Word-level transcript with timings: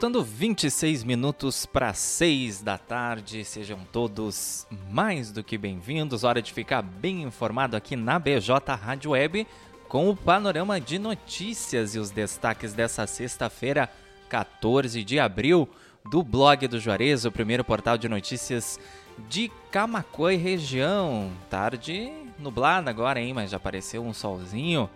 Faltando 0.00 0.24
26 0.24 1.04
minutos 1.04 1.66
para 1.66 1.92
6 1.92 2.62
da 2.62 2.78
tarde, 2.78 3.44
sejam 3.44 3.80
todos 3.92 4.66
mais 4.90 5.30
do 5.30 5.44
que 5.44 5.58
bem-vindos. 5.58 6.24
Hora 6.24 6.40
de 6.40 6.54
ficar 6.54 6.80
bem 6.80 7.24
informado 7.24 7.76
aqui 7.76 7.96
na 7.96 8.18
BJ 8.18 8.50
Rádio 8.76 9.10
Web 9.10 9.46
com 9.90 10.08
o 10.08 10.16
panorama 10.16 10.80
de 10.80 10.98
notícias 10.98 11.94
e 11.94 11.98
os 11.98 12.10
destaques 12.10 12.72
dessa 12.72 13.06
sexta-feira, 13.06 13.90
14 14.30 15.04
de 15.04 15.20
abril, 15.20 15.68
do 16.10 16.22
blog 16.22 16.66
do 16.66 16.80
Juarez, 16.80 17.26
o 17.26 17.30
primeiro 17.30 17.62
portal 17.62 17.98
de 17.98 18.08
notícias 18.08 18.80
de 19.28 19.52
Camacuã 19.70 20.32
e 20.32 20.38
região. 20.38 21.30
Tarde 21.50 22.10
nublada 22.38 22.88
agora, 22.88 23.20
hein, 23.20 23.34
mas 23.34 23.50
já 23.50 23.58
apareceu 23.58 24.02
um 24.02 24.14
solzinho 24.14 24.88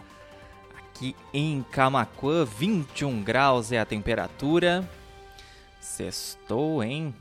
aqui 0.94 1.16
em 1.32 1.64
Camacuã, 1.72 2.44
21 2.44 3.22
graus 3.22 3.72
é 3.72 3.78
a 3.78 3.84
temperatura. 3.84 4.88
Sextou, 5.84 6.82
hein? 6.82 7.14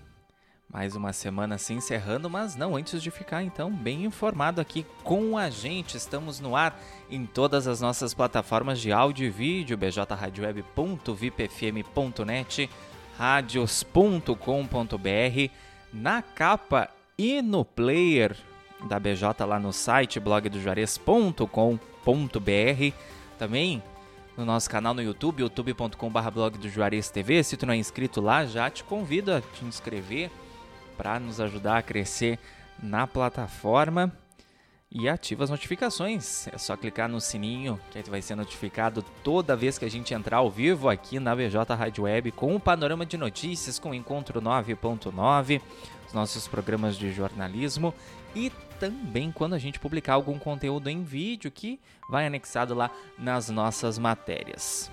Mais 0.71 0.95
uma 0.95 1.11
semana 1.11 1.57
se 1.57 1.73
encerrando, 1.73 2.29
mas 2.29 2.55
não 2.55 2.77
antes 2.77 3.03
de 3.03 3.11
ficar 3.11 3.43
então 3.43 3.69
bem 3.69 4.05
informado 4.05 4.61
aqui 4.61 4.85
com 5.03 5.37
a 5.37 5.49
gente. 5.49 5.97
Estamos 5.97 6.39
no 6.39 6.55
ar 6.55 6.79
em 7.11 7.25
todas 7.25 7.67
as 7.67 7.81
nossas 7.81 8.13
plataformas 8.13 8.79
de 8.79 8.89
áudio 8.91 9.27
e 9.27 9.29
vídeo, 9.29 9.77
bjradioweb.vipfm.net, 9.77 12.69
radios.com.br, 13.17 15.51
na 15.91 16.21
capa 16.21 16.89
e 17.17 17.41
no 17.41 17.65
player 17.65 18.37
da 18.87 18.97
BJ 18.97 19.45
lá 19.45 19.59
no 19.59 19.73
site 19.73 20.21
blogdojuarez.com.br 20.21 22.95
também 23.37 23.83
no 24.37 24.45
nosso 24.45 24.69
canal 24.69 24.93
no 24.93 25.01
YouTube, 25.01 25.41
youtube.com.br 25.41 26.31
blog 26.31 26.57
do 26.57 26.69
Juarez 26.69 27.09
TV. 27.09 27.43
Se 27.43 27.55
tu 27.55 27.65
não 27.65 27.73
é 27.73 27.77
inscrito 27.77 28.19
lá, 28.19 28.45
já 28.45 28.69
te 28.69 28.83
convido 28.83 29.33
a 29.33 29.41
te 29.41 29.63
inscrever 29.65 30.31
para 30.97 31.19
nos 31.19 31.39
ajudar 31.39 31.77
a 31.77 31.81
crescer 31.81 32.39
na 32.81 33.05
plataforma 33.05 34.11
e 34.91 35.09
ativa 35.09 35.43
as 35.43 35.49
notificações. 35.49 36.47
É 36.47 36.57
só 36.57 36.77
clicar 36.77 37.09
no 37.09 37.19
sininho 37.19 37.79
que 37.91 37.97
aí 37.97 38.03
vai 38.07 38.21
ser 38.21 38.35
notificado 38.35 39.03
toda 39.23 39.55
vez 39.55 39.77
que 39.77 39.85
a 39.85 39.89
gente 39.89 40.13
entrar 40.13 40.37
ao 40.37 40.49
vivo 40.49 40.89
aqui 40.89 41.19
na 41.19 41.35
BJ 41.35 41.73
Rádio 41.75 42.03
Web 42.03 42.31
com 42.31 42.55
o 42.55 42.59
panorama 42.59 43.05
de 43.05 43.17
notícias, 43.17 43.79
com 43.79 43.89
o 43.89 43.95
Encontro 43.95 44.41
9.9, 44.41 45.61
os 46.07 46.13
nossos 46.13 46.47
programas 46.47 46.95
de 46.97 47.11
jornalismo 47.11 47.93
e 48.35 48.51
também 48.79 49.31
quando 49.31 49.53
a 49.53 49.59
gente 49.59 49.79
publicar 49.79 50.13
algum 50.13 50.37
conteúdo 50.37 50.89
em 50.89 51.03
vídeo 51.03 51.51
que 51.51 51.79
vai 52.09 52.25
anexado 52.25 52.73
lá 52.73 52.91
nas 53.17 53.49
nossas 53.49 53.97
matérias. 53.97 54.91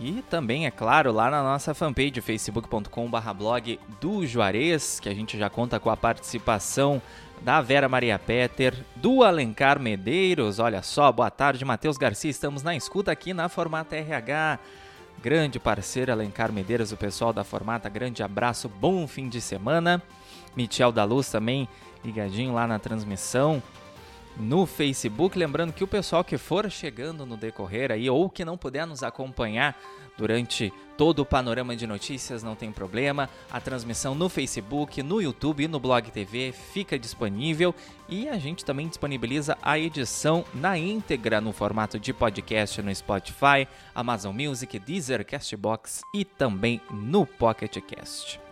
E 0.00 0.22
também, 0.28 0.66
é 0.66 0.70
claro, 0.70 1.12
lá 1.12 1.30
na 1.30 1.42
nossa 1.42 1.74
fanpage 1.74 2.20
facebook.com.br 2.20 3.32
blog 3.36 3.78
do 4.00 4.26
Juarez, 4.26 4.98
que 4.98 5.08
a 5.08 5.14
gente 5.14 5.38
já 5.38 5.48
conta 5.50 5.78
com 5.78 5.90
a 5.90 5.96
participação 5.96 7.00
da 7.42 7.60
Vera 7.60 7.88
Maria 7.88 8.18
Peter, 8.18 8.74
do 8.96 9.22
Alencar 9.22 9.78
Medeiros. 9.78 10.58
Olha 10.58 10.82
só, 10.82 11.12
boa 11.12 11.30
tarde, 11.30 11.64
Matheus 11.64 11.98
Garcia. 11.98 12.30
Estamos 12.30 12.62
na 12.62 12.74
escuta 12.74 13.12
aqui 13.12 13.34
na 13.34 13.48
Formata 13.48 13.96
RH. 13.96 14.58
Grande 15.22 15.60
parceiro 15.60 16.10
Alencar 16.10 16.52
Medeiros, 16.52 16.90
o 16.90 16.96
pessoal 16.96 17.32
da 17.32 17.44
Formata. 17.44 17.88
Grande 17.88 18.22
abraço, 18.22 18.68
bom 18.68 19.06
fim 19.06 19.28
de 19.28 19.40
semana. 19.40 20.02
Michel 20.56 20.92
da 20.92 21.04
Luz 21.04 21.30
também 21.30 21.68
ligadinho 22.04 22.52
lá 22.52 22.66
na 22.66 22.78
transmissão 22.78 23.62
no 24.36 24.66
Facebook. 24.66 25.38
Lembrando 25.38 25.72
que 25.72 25.84
o 25.84 25.88
pessoal 25.88 26.24
que 26.24 26.38
for 26.38 26.70
chegando 26.70 27.26
no 27.26 27.36
decorrer 27.36 27.92
aí 27.92 28.08
ou 28.08 28.28
que 28.28 28.44
não 28.44 28.56
puder 28.56 28.86
nos 28.86 29.02
acompanhar 29.02 29.78
durante 30.16 30.72
todo 30.96 31.20
o 31.20 31.26
panorama 31.26 31.74
de 31.74 31.86
notícias, 31.86 32.42
não 32.42 32.54
tem 32.54 32.70
problema. 32.70 33.28
A 33.50 33.60
transmissão 33.60 34.14
no 34.14 34.28
Facebook, 34.28 35.02
no 35.02 35.20
YouTube 35.20 35.64
e 35.64 35.68
no 35.68 35.80
Blog 35.80 36.10
TV 36.10 36.52
fica 36.52 36.98
disponível 36.98 37.74
e 38.08 38.28
a 38.28 38.38
gente 38.38 38.64
também 38.64 38.88
disponibiliza 38.88 39.56
a 39.62 39.78
edição 39.78 40.44
na 40.54 40.76
íntegra 40.76 41.40
no 41.40 41.52
formato 41.52 41.98
de 41.98 42.12
podcast 42.12 42.80
no 42.82 42.94
Spotify, 42.94 43.66
Amazon 43.94 44.36
Music, 44.36 44.78
Deezer, 44.78 45.24
Castbox 45.24 46.02
e 46.14 46.24
também 46.24 46.80
no 46.90 47.26
Pocket 47.26 47.78
Cast. 47.80 48.51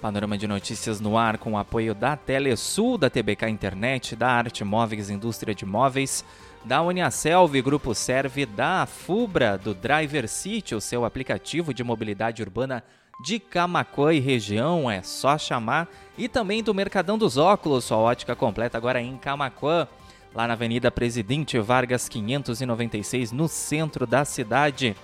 Panorama 0.00 0.38
de 0.38 0.48
notícias 0.48 0.98
no 0.98 1.18
ar 1.18 1.36
com 1.36 1.52
o 1.52 1.58
apoio 1.58 1.94
da 1.94 2.16
Telesul, 2.16 2.96
da 2.96 3.10
TBK 3.10 3.50
Internet, 3.50 4.16
da 4.16 4.30
Arte 4.30 4.64
Móveis 4.64 5.10
Indústria 5.10 5.54
de 5.54 5.66
Móveis, 5.66 6.24
da 6.64 6.80
Uniaselv 6.80 7.60
Grupo 7.60 7.94
Serve, 7.94 8.46
da 8.46 8.86
Fubra, 8.86 9.58
do 9.58 9.74
Driver 9.74 10.26
City, 10.26 10.74
o 10.74 10.80
seu 10.80 11.04
aplicativo 11.04 11.74
de 11.74 11.84
mobilidade 11.84 12.42
urbana 12.42 12.82
de 13.22 13.38
Camacuã 13.38 14.14
e 14.14 14.20
região, 14.20 14.90
é 14.90 15.02
só 15.02 15.36
chamar, 15.36 15.86
e 16.16 16.28
também 16.28 16.62
do 16.62 16.72
Mercadão 16.72 17.18
dos 17.18 17.36
Óculos, 17.36 17.84
sua 17.84 17.98
ótica 17.98 18.34
completa 18.34 18.78
agora 18.78 19.02
em 19.02 19.18
Camacuã, 19.18 19.86
lá 20.34 20.46
na 20.46 20.54
Avenida 20.54 20.90
Presidente 20.90 21.58
Vargas 21.58 22.08
596, 22.08 23.32
no 23.32 23.48
centro 23.48 24.06
da 24.06 24.24
cidade. 24.24 24.96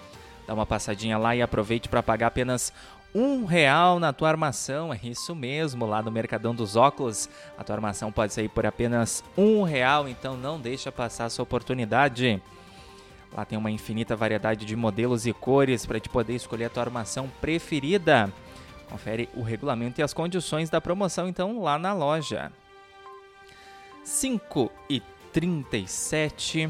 Dá 0.46 0.54
uma 0.54 0.64
passadinha 0.64 1.18
lá 1.18 1.34
e 1.34 1.42
aproveite 1.42 1.88
para 1.88 2.02
pagar 2.02 2.28
apenas 2.28 2.72
um 3.16 3.46
real 3.46 3.98
na 3.98 4.12
tua 4.12 4.28
armação. 4.28 4.92
É 4.92 5.00
isso 5.02 5.34
mesmo, 5.34 5.86
lá 5.86 6.02
no 6.02 6.10
Mercadão 6.10 6.54
dos 6.54 6.76
Óculos. 6.76 7.30
A 7.56 7.64
tua 7.64 7.74
armação 7.74 8.12
pode 8.12 8.34
sair 8.34 8.50
por 8.50 8.66
apenas 8.66 9.24
um 9.38 9.62
real, 9.62 10.06
então 10.06 10.36
não 10.36 10.60
deixa 10.60 10.92
passar 10.92 11.24
essa 11.24 11.42
oportunidade. 11.42 12.42
Lá 13.34 13.46
tem 13.46 13.56
uma 13.56 13.70
infinita 13.70 14.14
variedade 14.14 14.66
de 14.66 14.76
modelos 14.76 15.26
e 15.26 15.32
cores 15.32 15.86
para 15.86 15.98
te 15.98 16.10
poder 16.10 16.34
escolher 16.34 16.66
a 16.66 16.70
tua 16.70 16.82
armação 16.82 17.26
preferida. 17.40 18.30
Confere 18.90 19.30
o 19.34 19.42
regulamento 19.42 20.00
e 20.00 20.04
as 20.04 20.12
condições 20.12 20.68
da 20.68 20.80
promoção 20.80 21.26
então 21.26 21.62
lá 21.62 21.78
na 21.78 21.94
loja. 21.94 22.52
5 24.04 24.70
e 24.90 25.02
37 25.32 26.68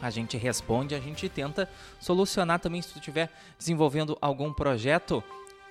a 0.00 0.08
gente 0.08 0.36
responde, 0.36 0.94
a 0.94 1.00
gente 1.00 1.28
tenta 1.28 1.68
solucionar 2.00 2.58
também 2.58 2.80
se 2.80 2.92
tu 2.92 2.98
estiver 2.98 3.30
desenvolvendo 3.58 4.16
algum 4.20 4.52
projeto 4.52 5.22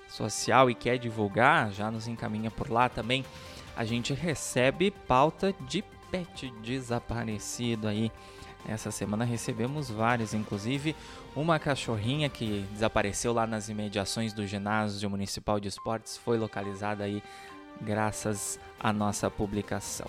social 0.08 0.70
e 0.70 0.76
quer 0.76 0.98
divulgar, 0.98 1.72
já 1.72 1.90
nos 1.90 2.08
encaminha 2.08 2.52
por 2.52 2.70
lá 2.70 2.90
também. 2.90 3.26
A 3.76 3.84
gente 3.86 4.14
recebe 4.14 4.92
pauta 4.92 5.54
de 5.62 5.84
pet 6.12 6.52
desaparecido 6.62 7.88
aí. 7.88 8.12
Essa 8.68 8.92
semana 8.92 9.24
recebemos 9.24 9.90
vários, 9.90 10.34
inclusive 10.34 10.96
uma 11.36 11.58
cachorrinha 11.58 12.28
que 12.30 12.66
desapareceu 12.74 13.32
lá 13.32 13.48
nas 13.48 13.70
imediações 13.70 14.34
do 14.34 14.46
ginásio 14.46 15.10
municipal 15.10 15.60
de 15.60 15.70
esportes 15.70 16.18
foi 16.18 16.38
localizada 16.38 17.04
aí 17.04 17.24
graças 17.82 18.60
à 18.80 18.92
nossa 18.92 19.30
publicação. 19.32 20.08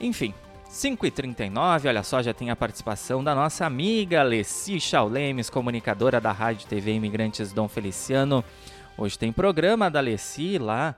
Enfim, 0.00 0.34
5h39, 0.70 1.88
olha 1.88 2.02
só, 2.02 2.22
já 2.22 2.34
tem 2.34 2.50
a 2.50 2.56
participação 2.56 3.22
da 3.22 3.34
nossa 3.34 3.64
amiga 3.64 4.22
Leci 4.22 4.80
Chaulemes, 4.80 5.48
comunicadora 5.48 6.20
da 6.20 6.32
Rádio 6.32 6.66
TV 6.66 6.92
Imigrantes 6.92 7.52
Dom 7.52 7.68
Feliciano. 7.68 8.44
Hoje 8.98 9.18
tem 9.18 9.32
programa 9.32 9.90
da 9.90 10.00
Leci 10.00 10.58
lá, 10.58 10.96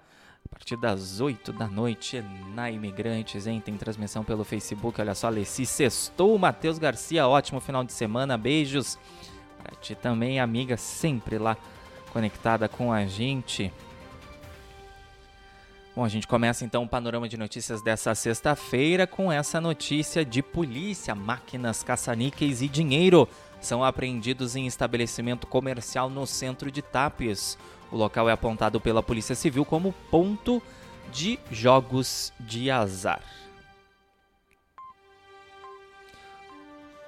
a 0.51 0.55
partir 0.55 0.77
das 0.77 1.21
8 1.21 1.53
da 1.53 1.69
noite, 1.69 2.25
na 2.55 2.71
Imigrantes, 2.71 3.47
hein? 3.47 3.61
Tem 3.61 3.77
transmissão 3.77 4.25
pelo 4.25 4.45
Facebook, 4.45 5.01
olha 5.01 5.15
só, 5.15 5.29
Leci 5.29 5.67
sextou, 5.67 6.39
Matheus 6.39 6.79
Garcia, 6.79 7.29
ótimo 7.29 7.61
final 7.61 7.85
de 7.85 7.93
semana, 7.93 8.37
beijos. 8.37 8.99
Pra 9.63 9.77
ti 9.77 9.95
também, 9.95 10.41
amiga, 10.41 10.77
sempre 10.77 11.39
lá 11.39 11.57
conectada 12.13 12.69
com 12.69 12.93
a 12.93 13.07
gente. 13.07 13.73
Bom, 15.95 16.05
a 16.05 16.09
gente 16.09 16.27
começa 16.27 16.65
então 16.65 16.85
o 16.85 16.89
panorama 16.89 17.29
de 17.29 17.37
notícias 17.37 17.83
dessa 17.83 18.15
sexta-feira 18.15 19.07
com 19.07 19.31
essa 19.31 19.61
notícia 19.61 20.25
de 20.25 20.43
polícia: 20.43 21.15
máquinas, 21.15 21.83
caça-níqueis 21.83 22.63
e 22.63 22.69
dinheiro 22.69 23.29
são 23.61 23.83
apreendidos 23.83 24.55
em 24.55 24.67
estabelecimento 24.67 25.47
comercial 25.47 26.09
no 26.09 26.27
centro 26.27 26.71
de 26.71 26.81
Tapes. 26.83 27.59
O 27.91 27.97
local 27.97 28.29
é 28.29 28.33
apontado 28.33 28.81
pela 28.81 29.03
Polícia 29.03 29.35
Civil 29.35 29.65
como 29.65 29.95
ponto 30.11 30.63
de 31.13 31.39
jogos 31.51 32.33
de 32.39 32.71
azar. 32.71 33.23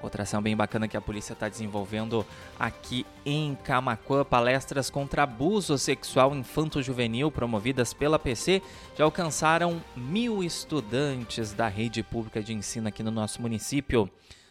Outra 0.02 0.22
ação 0.22 0.40
bem 0.40 0.56
bacana 0.56 0.88
que 0.88 0.96
a 0.96 1.00
polícia 1.00 1.34
está 1.34 1.46
desenvolvendo 1.46 2.24
aqui 2.58 3.04
em 3.24 3.54
Camacuã, 3.54 4.24
palestras 4.24 4.88
contra 4.88 5.24
abuso 5.24 5.76
sexual 5.76 6.34
infanto-juvenil 6.34 7.30
promovidas 7.30 7.92
pela 7.92 8.18
PC, 8.18 8.62
já 8.96 9.04
alcançaram 9.04 9.82
mil 9.94 10.42
estudantes 10.42 11.52
da 11.52 11.68
rede 11.68 12.02
pública 12.02 12.42
de 12.42 12.54
ensino 12.54 12.88
aqui 12.88 13.02
no 13.02 13.10
nosso 13.10 13.42
município. 13.42 14.10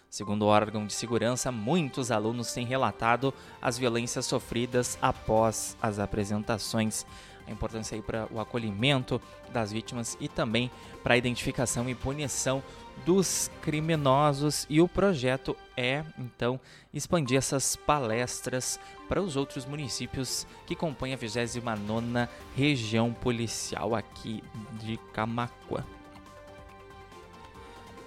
Segundo 0.10 0.44
o 0.44 0.48
órgão 0.48 0.86
de 0.86 0.94
segurança, 0.94 1.52
muitos 1.52 2.12
alunos 2.12 2.52
têm 2.52 2.66
relatado 2.66 3.34
as 3.62 3.78
violências 3.78 4.26
sofridas 4.26 4.98
após 5.02 5.78
as 5.82 6.00
apresentações 6.00 7.06
a 7.50 7.52
importância 7.52 7.96
aí 7.96 8.02
para 8.02 8.28
o 8.32 8.40
acolhimento 8.40 9.22
das 9.52 9.72
vítimas 9.72 10.16
e 10.20 10.28
também 10.28 10.70
para 11.04 11.16
a 11.16 11.18
identificação 11.18 11.90
e 11.90 11.96
punição 11.96 12.64
dos 13.06 13.50
criminosos. 13.62 14.68
E 14.70 14.80
o 14.80 14.88
projeto 14.88 15.58
é, 15.76 16.04
então, 16.18 16.60
expandir 16.94 17.38
essas 17.38 17.76
palestras 17.76 18.80
para 19.08 19.22
os 19.22 19.36
outros 19.36 19.66
municípios 19.66 20.46
que 20.68 20.76
compõem 20.76 21.14
a 21.14 21.18
29 21.18 22.30
região 22.56 23.12
policial 23.12 23.96
aqui 23.96 24.44
de 24.80 24.98
Camacuã. 25.12 25.84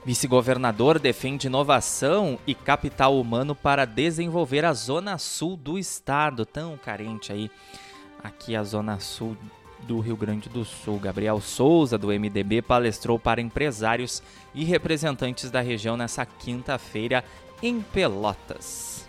Vice-governador 0.04 0.98
defende 0.98 1.46
inovação 1.46 2.36
e 2.44 2.56
capital 2.56 3.20
humano 3.20 3.54
para 3.54 3.84
desenvolver 3.84 4.64
a 4.64 4.72
zona 4.72 5.16
sul 5.16 5.56
do 5.56 5.78
estado, 5.78 6.44
tão 6.44 6.76
carente 6.76 7.32
aí 7.32 7.48
aqui 8.22 8.56
a 8.56 8.64
zona 8.64 8.98
sul 8.98 9.36
do 9.82 10.00
Rio 10.00 10.16
Grande 10.16 10.48
do 10.48 10.64
Sul. 10.64 10.98
Gabriel 10.98 11.40
Souza, 11.40 11.96
do 11.96 12.08
MDB, 12.08 12.62
palestrou 12.62 13.16
para 13.16 13.40
empresários 13.40 14.22
e 14.52 14.64
representantes 14.64 15.52
da 15.52 15.60
região 15.60 15.96
nessa 15.96 16.26
quinta-feira 16.26 17.24
em 17.62 17.80
Pelotas. 17.80 19.01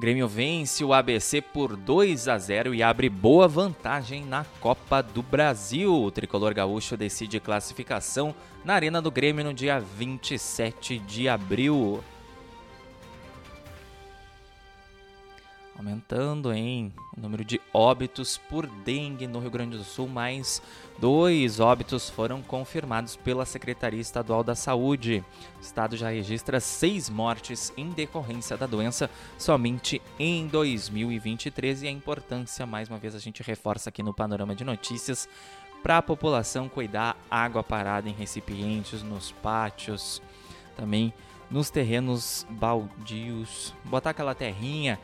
Grêmio 0.00 0.26
vence 0.26 0.82
o 0.82 0.94
ABC 0.94 1.42
por 1.42 1.76
2 1.76 2.26
a 2.26 2.38
0 2.38 2.74
e 2.74 2.82
abre 2.82 3.10
boa 3.10 3.46
vantagem 3.46 4.24
na 4.24 4.46
Copa 4.58 5.02
do 5.02 5.22
Brasil. 5.22 5.92
O 5.92 6.10
tricolor 6.10 6.54
gaúcho 6.54 6.96
decide 6.96 7.38
classificação 7.38 8.34
na 8.64 8.72
Arena 8.72 9.02
do 9.02 9.10
Grêmio 9.10 9.44
no 9.44 9.52
dia 9.52 9.78
27 9.78 10.98
de 11.00 11.28
abril. 11.28 12.02
Aumentando 15.80 16.52
em 16.52 16.92
número 17.16 17.42
de 17.42 17.58
óbitos 17.72 18.36
por 18.36 18.66
dengue 18.66 19.26
no 19.26 19.40
Rio 19.40 19.50
Grande 19.50 19.78
do 19.78 19.84
Sul, 19.84 20.06
mais 20.06 20.62
dois 20.98 21.58
óbitos 21.58 22.10
foram 22.10 22.42
confirmados 22.42 23.16
pela 23.16 23.46
Secretaria 23.46 24.00
Estadual 24.00 24.44
da 24.44 24.54
Saúde. 24.54 25.24
O 25.56 25.60
estado 25.60 25.96
já 25.96 26.10
registra 26.10 26.60
seis 26.60 27.08
mortes 27.08 27.72
em 27.78 27.90
decorrência 27.90 28.58
da 28.58 28.66
doença 28.66 29.08
somente 29.38 30.02
em 30.18 30.46
2023 30.48 31.84
e 31.84 31.88
a 31.88 31.90
importância, 31.90 32.66
mais 32.66 32.88
uma 32.90 32.98
vez 32.98 33.14
a 33.14 33.18
gente 33.18 33.42
reforça 33.42 33.88
aqui 33.88 34.02
no 34.02 34.12
panorama 34.12 34.54
de 34.54 34.64
notícias, 34.64 35.26
para 35.82 35.96
a 35.96 36.02
população 36.02 36.68
cuidar 36.68 37.16
água 37.30 37.64
parada 37.64 38.06
em 38.06 38.12
recipientes, 38.12 39.02
nos 39.02 39.32
pátios, 39.32 40.20
também 40.76 41.10
nos 41.50 41.70
terrenos 41.70 42.46
baldios, 42.50 43.74
botar 43.86 44.10
aquela 44.10 44.34
terrinha 44.34 45.00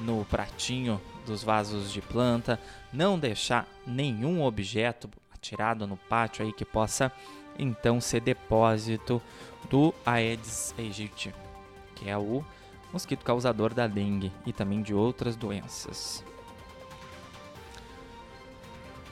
no 0.00 0.24
pratinho 0.24 1.00
dos 1.26 1.42
vasos 1.42 1.92
de 1.92 2.00
planta, 2.00 2.58
não 2.92 3.18
deixar 3.18 3.68
nenhum 3.86 4.42
objeto 4.42 5.08
atirado 5.32 5.86
no 5.86 5.96
pátio 5.96 6.44
aí 6.44 6.52
que 6.52 6.64
possa 6.64 7.12
então 7.58 8.00
ser 8.00 8.20
depósito 8.20 9.20
do 9.68 9.94
Aedes 10.04 10.74
aegypti, 10.78 11.34
que 11.94 12.08
é 12.08 12.16
o 12.16 12.44
mosquito 12.92 13.24
causador 13.24 13.72
da 13.72 13.86
dengue 13.86 14.32
e 14.46 14.52
também 14.52 14.82
de 14.82 14.94
outras 14.94 15.36
doenças. 15.36 16.24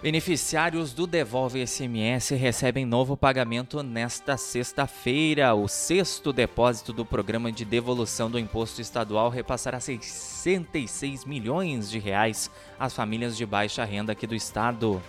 Beneficiários 0.01 0.93
do 0.93 1.09
Devolve 1.09 1.67
SMS 1.67 2.31
recebem 2.31 2.87
novo 2.87 3.17
pagamento 3.17 3.83
nesta 3.83 4.37
sexta-feira. 4.37 5.57
O 5.57 5.67
sexto 5.67 6.33
depósito 6.33 6.93
do 6.93 7.05
programa 7.05 7.51
de 7.51 7.65
devolução 7.65 8.31
do 8.31 8.39
imposto 8.39 8.81
estadual 8.81 9.29
repassará 9.29 9.81
66 9.81 11.25
milhões 11.25 11.91
de 11.91 11.99
reais 11.99 12.49
às 12.79 12.95
famílias 12.95 13.37
de 13.37 13.45
baixa 13.45 13.85
renda 13.85 14.13
aqui 14.13 14.25
do 14.25 14.37
estado. 14.37 15.03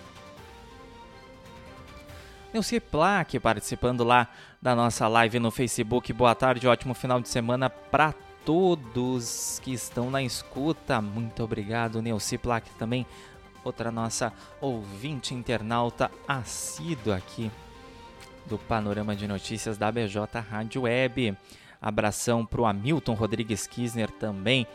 Neuci 2.51 2.79
Plaque 2.79 3.39
participando 3.39 4.03
lá 4.03 4.27
da 4.59 4.75
nossa 4.75 5.07
live 5.07 5.37
no 5.37 5.51
Facebook. 5.51 6.11
Boa 6.11 6.33
tarde, 6.33 6.67
ótimo 6.67 6.95
final 6.95 7.21
de 7.21 7.29
semana 7.29 7.69
para 7.69 8.11
todos 8.43 9.61
que 9.63 9.71
estão 9.71 10.09
na 10.09 10.23
escuta. 10.23 10.99
Muito 10.99 11.43
obrigado, 11.43 12.01
Neuci 12.01 12.39
Plaque 12.39 12.71
também 12.71 13.05
outra 13.63 13.91
nossa 13.91 14.33
ouvinte 14.61 15.33
internauta 15.33 16.09
assídua 16.27 17.17
aqui 17.17 17.51
do 18.45 18.57
Panorama 18.57 19.15
de 19.15 19.27
Notícias 19.27 19.77
da 19.77 19.91
BJ 19.91 20.39
Rádio 20.39 20.81
Web. 20.83 21.37
Abração 21.81 22.45
para 22.45 22.61
o 22.61 22.65
Hamilton 22.65 23.13
Rodrigues 23.13 23.65
Kisner 23.67 24.09
também, 24.11 24.67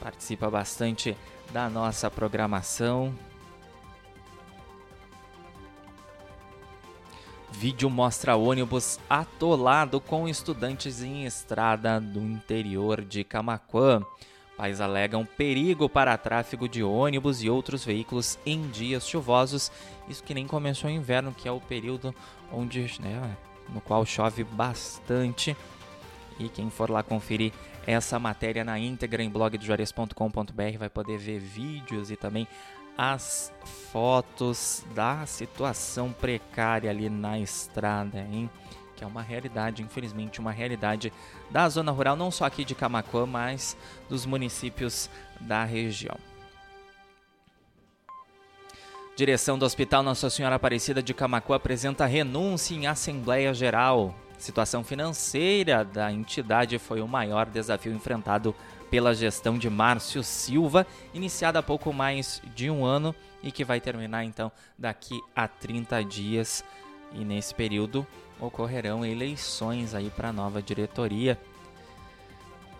participa 0.00 0.50
bastante 0.50 1.16
da 1.52 1.70
nossa 1.70 2.10
programação. 2.10 3.14
Vídeo 7.50 7.88
mostra 7.88 8.36
ônibus 8.36 8.98
atolado 9.08 10.00
com 10.00 10.28
estudantes 10.28 11.02
em 11.02 11.24
estrada 11.24 12.00
do 12.00 12.20
interior 12.20 13.00
de 13.00 13.22
Camaquã. 13.22 14.02
Pais 14.56 14.80
alegam 14.80 15.26
perigo 15.26 15.88
para 15.88 16.16
tráfego 16.16 16.68
de 16.68 16.82
ônibus 16.82 17.42
e 17.42 17.50
outros 17.50 17.84
veículos 17.84 18.38
em 18.46 18.68
dias 18.68 19.08
chuvosos. 19.08 19.70
Isso 20.08 20.22
que 20.22 20.34
nem 20.34 20.46
começou 20.46 20.88
o 20.88 20.92
inverno, 20.92 21.34
que 21.36 21.48
é 21.48 21.52
o 21.52 21.60
período 21.60 22.14
onde, 22.52 22.88
né, 23.00 23.36
no 23.68 23.80
qual 23.80 24.06
chove 24.06 24.44
bastante. 24.44 25.56
E 26.38 26.48
quem 26.48 26.70
for 26.70 26.88
lá 26.90 27.02
conferir 27.02 27.52
essa 27.86 28.18
matéria 28.18 28.64
na 28.64 28.78
íntegra 28.78 29.22
em 29.22 29.28
blogdojuarez.com.br 29.28 30.78
vai 30.78 30.88
poder 30.88 31.18
ver 31.18 31.38
vídeos 31.38 32.10
e 32.10 32.16
também 32.16 32.46
as 32.96 33.52
fotos 33.92 34.84
da 34.94 35.26
situação 35.26 36.12
precária 36.12 36.90
ali 36.90 37.08
na 37.08 37.38
estrada, 37.40 38.20
hein? 38.20 38.48
Que 38.94 39.04
é 39.04 39.06
uma 39.06 39.22
realidade, 39.22 39.82
infelizmente, 39.82 40.40
uma 40.40 40.52
realidade 40.52 41.12
da 41.50 41.68
zona 41.68 41.92
rural, 41.92 42.16
não 42.16 42.30
só 42.30 42.44
aqui 42.44 42.64
de 42.64 42.74
Camacuã, 42.74 43.26
mas 43.26 43.76
dos 44.08 44.24
municípios 44.26 45.10
da 45.40 45.64
região. 45.64 46.16
Direção 49.16 49.56
do 49.56 49.64
Hospital 49.64 50.02
Nossa 50.02 50.28
Senhora 50.28 50.56
Aparecida 50.56 51.00
de 51.00 51.14
Camacuã 51.14 51.54
apresenta 51.54 52.04
renúncia 52.04 52.74
em 52.74 52.88
Assembleia 52.88 53.54
Geral. 53.54 54.12
Situação 54.36 54.82
financeira 54.82 55.84
da 55.84 56.10
entidade 56.10 56.78
foi 56.80 57.00
o 57.00 57.06
maior 57.06 57.46
desafio 57.46 57.92
enfrentado 57.92 58.52
pela 58.90 59.14
gestão 59.14 59.56
de 59.56 59.70
Márcio 59.70 60.22
Silva, 60.22 60.86
iniciada 61.12 61.60
há 61.60 61.62
pouco 61.62 61.92
mais 61.92 62.42
de 62.54 62.68
um 62.68 62.84
ano 62.84 63.14
e 63.42 63.52
que 63.52 63.64
vai 63.64 63.80
terminar 63.80 64.24
então 64.24 64.50
daqui 64.76 65.20
a 65.34 65.46
30 65.46 66.02
dias. 66.04 66.64
E 67.12 67.24
nesse 67.24 67.54
período 67.54 68.04
ocorrerão 68.40 69.04
eleições 69.04 69.94
aí 69.94 70.10
para 70.10 70.28
a 70.28 70.32
nova 70.32 70.62
diretoria. 70.62 71.38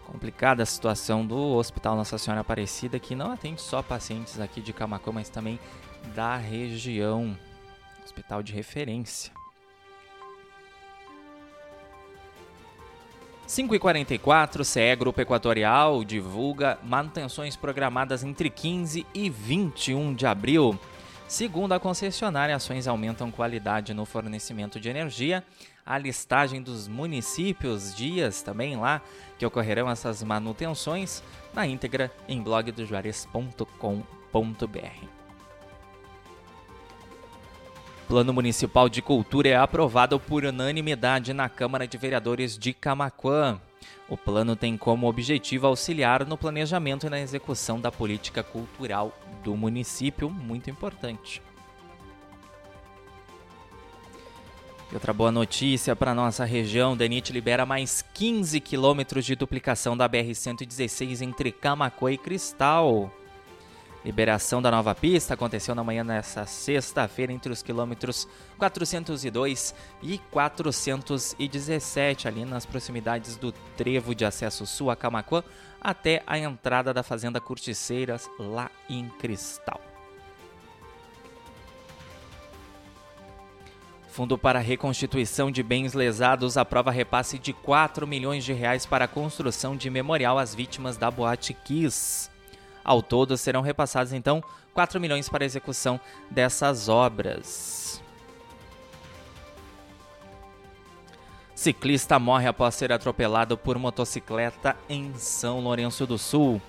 Complicada 0.06 0.62
a 0.62 0.66
situação 0.66 1.26
do 1.26 1.56
Hospital 1.56 1.96
Nossa 1.96 2.18
Senhora 2.18 2.42
Aparecida, 2.42 2.98
que 2.98 3.14
não 3.14 3.32
atende 3.32 3.60
só 3.60 3.82
pacientes 3.82 4.38
aqui 4.38 4.60
de 4.60 4.72
Camacuã, 4.72 5.12
mas 5.12 5.28
também 5.28 5.58
da 6.14 6.36
região. 6.36 7.36
Hospital 8.04 8.42
de 8.42 8.52
referência. 8.52 9.32
5h44, 13.46 14.64
CE 14.64 14.96
Grupo 14.96 15.20
Equatorial 15.20 16.02
divulga 16.02 16.78
manutenções 16.82 17.56
programadas 17.56 18.24
entre 18.24 18.48
15 18.48 19.06
e 19.12 19.28
21 19.28 20.14
de 20.14 20.26
abril. 20.26 20.78
Segundo 21.26 21.72
a 21.72 21.80
concessionária, 21.80 22.54
ações 22.54 22.86
aumentam 22.86 23.30
qualidade 23.30 23.94
no 23.94 24.04
fornecimento 24.04 24.78
de 24.78 24.88
energia. 24.88 25.42
A 25.84 25.98
listagem 25.98 26.62
dos 26.62 26.86
municípios, 26.86 27.94
dias 27.94 28.42
também 28.42 28.76
lá 28.76 29.02
que 29.38 29.44
ocorrerão 29.44 29.90
essas 29.90 30.22
manutenções, 30.22 31.22
na 31.52 31.66
íntegra 31.66 32.12
em 32.28 32.42
blogdojuarez.com.br. 32.42 35.24
Plano 38.06 38.34
Municipal 38.34 38.88
de 38.88 39.00
Cultura 39.00 39.48
é 39.48 39.56
aprovado 39.56 40.20
por 40.20 40.44
unanimidade 40.44 41.32
na 41.32 41.48
Câmara 41.48 41.88
de 41.88 41.96
Vereadores 41.96 42.58
de 42.58 42.74
Camaquã. 42.74 43.58
O 44.08 44.16
plano 44.16 44.54
tem 44.54 44.76
como 44.76 45.08
objetivo 45.08 45.66
auxiliar 45.66 46.26
no 46.26 46.36
planejamento 46.36 47.06
e 47.06 47.10
na 47.10 47.20
execução 47.20 47.80
da 47.80 47.90
política 47.90 48.42
cultural 48.42 49.16
do 49.42 49.56
município, 49.56 50.30
muito 50.30 50.68
importante. 50.70 51.40
E 54.92 54.94
outra 54.94 55.12
boa 55.12 55.32
notícia 55.32 55.96
para 55.96 56.14
nossa 56.14 56.44
região: 56.44 56.96
DENIT 56.96 57.32
libera 57.32 57.66
mais 57.66 58.02
15 58.14 58.60
quilômetros 58.60 59.24
de 59.24 59.34
duplicação 59.34 59.96
da 59.96 60.08
BR-116 60.08 61.22
entre 61.22 61.50
Camacuã 61.50 62.12
e 62.12 62.18
Cristal. 62.18 63.10
Liberação 64.04 64.60
da 64.60 64.70
nova 64.70 64.94
pista 64.94 65.32
aconteceu 65.32 65.74
na 65.74 65.82
manhã 65.82 66.04
dessa 66.04 66.44
sexta-feira 66.44 67.32
entre 67.32 67.50
os 67.50 67.62
quilômetros 67.62 68.28
402 68.58 69.74
e 70.02 70.18
417, 70.30 72.28
ali 72.28 72.44
nas 72.44 72.66
proximidades 72.66 73.36
do 73.36 73.50
trevo 73.76 74.14
de 74.14 74.26
acesso 74.26 74.66
sul 74.66 74.90
a 74.90 74.96
Camacuã, 74.96 75.42
até 75.80 76.22
a 76.26 76.38
entrada 76.38 76.92
da 76.92 77.02
Fazenda 77.02 77.40
Curticeiras, 77.40 78.28
lá 78.38 78.70
em 78.90 79.08
Cristal. 79.08 79.80
Fundo 84.10 84.36
para 84.36 84.58
Reconstituição 84.58 85.50
de 85.50 85.62
Bens 85.62 85.94
Lesados 85.94 86.58
aprova 86.58 86.90
repasse 86.90 87.38
de 87.38 87.54
4 87.54 88.06
milhões 88.06 88.44
de 88.44 88.52
reais 88.52 88.84
para 88.84 89.06
a 89.06 89.08
construção 89.08 89.74
de 89.74 89.88
memorial 89.88 90.38
às 90.38 90.54
vítimas 90.54 90.98
da 90.98 91.10
Boate 91.10 91.54
Kiss. 91.54 92.33
Ao 92.84 93.02
todo, 93.02 93.36
serão 93.36 93.62
repassados 93.62 94.12
então 94.12 94.42
4 94.74 95.00
milhões 95.00 95.28
para 95.28 95.44
a 95.44 95.46
execução 95.46 95.98
dessas 96.30 96.88
obras. 96.88 98.02
Ciclista 101.54 102.18
morre 102.18 102.46
após 102.46 102.74
ser 102.74 102.92
atropelado 102.92 103.56
por 103.56 103.78
motocicleta 103.78 104.76
em 104.88 105.14
São 105.14 105.60
Lourenço 105.60 106.06
do 106.06 106.18
Sul. 106.18 106.60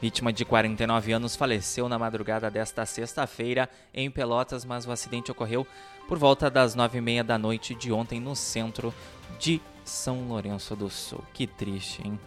Vítima 0.00 0.32
de 0.32 0.44
49 0.44 1.12
anos 1.12 1.34
faleceu 1.34 1.88
na 1.88 1.98
madrugada 1.98 2.48
desta 2.48 2.86
sexta-feira 2.86 3.68
em 3.92 4.08
Pelotas, 4.08 4.64
mas 4.64 4.86
o 4.86 4.92
acidente 4.92 5.30
ocorreu 5.30 5.66
por 6.06 6.18
volta 6.18 6.48
das 6.48 6.76
nove 6.76 6.98
e 6.98 7.00
meia 7.00 7.24
da 7.24 7.36
noite 7.36 7.74
de 7.74 7.92
ontem 7.92 8.20
no 8.20 8.36
centro 8.36 8.94
de 9.40 9.60
São 9.84 10.28
Lourenço 10.28 10.76
do 10.76 10.88
Sul. 10.88 11.22
Que 11.34 11.46
triste, 11.46 12.00
hein? 12.06 12.18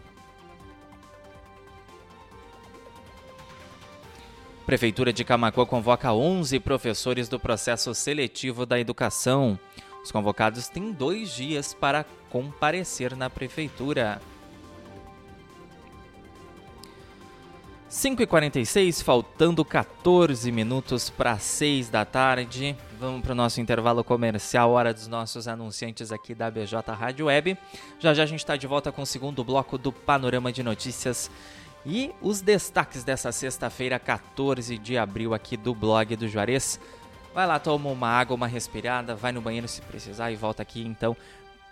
Prefeitura 4.65 5.11
de 5.11 5.23
Camacuã 5.23 5.65
convoca 5.65 6.13
11 6.13 6.59
professores 6.59 7.27
do 7.27 7.39
processo 7.39 7.93
seletivo 7.93 8.65
da 8.65 8.79
educação. 8.79 9.59
Os 10.03 10.11
convocados 10.11 10.67
têm 10.67 10.91
dois 10.91 11.31
dias 11.35 11.73
para 11.73 12.05
comparecer 12.29 13.15
na 13.15 13.29
prefeitura. 13.29 14.21
5h46, 17.91 19.03
faltando 19.03 19.65
14 19.65 20.49
minutos 20.49 21.09
para 21.09 21.37
6 21.37 21.89
da 21.89 22.05
tarde. 22.05 22.73
Vamos 22.97 23.21
para 23.21 23.33
o 23.33 23.35
nosso 23.35 23.59
intervalo 23.59 24.01
comercial, 24.01 24.71
hora 24.71 24.93
dos 24.93 25.07
nossos 25.07 25.45
anunciantes 25.45 26.09
aqui 26.09 26.33
da 26.33 26.49
BJ 26.49 26.89
Rádio 26.93 27.25
Web. 27.25 27.57
Já 27.99 28.13
já 28.13 28.23
a 28.23 28.25
gente 28.25 28.39
está 28.39 28.55
de 28.55 28.65
volta 28.65 28.93
com 28.93 29.01
o 29.01 29.05
segundo 29.05 29.43
bloco 29.43 29.77
do 29.77 29.91
Panorama 29.91 30.53
de 30.53 30.63
Notícias 30.63 31.29
e 31.85 32.13
os 32.21 32.41
destaques 32.41 33.03
dessa 33.03 33.31
sexta-feira, 33.31 33.99
14 33.99 34.77
de 34.77 34.97
abril, 34.97 35.33
aqui 35.33 35.57
do 35.57 35.73
blog 35.73 36.15
do 36.15 36.27
Juarez. 36.27 36.79
Vai 37.33 37.47
lá, 37.47 37.59
toma 37.59 37.89
uma 37.89 38.09
água, 38.09 38.35
uma 38.35 38.47
respirada, 38.47 39.15
vai 39.15 39.31
no 39.31 39.41
banheiro 39.41 39.67
se 39.67 39.81
precisar 39.81 40.31
e 40.31 40.35
volta 40.35 40.61
aqui 40.61 40.81
então 40.81 41.15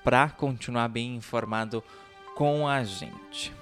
para 0.04 0.30
continuar 0.30 0.88
bem 0.88 1.16
informado 1.16 1.84
com 2.36 2.68
a 2.68 2.84
gente. 2.84 3.54